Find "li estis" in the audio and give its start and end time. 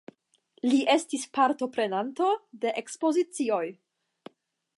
0.69-1.27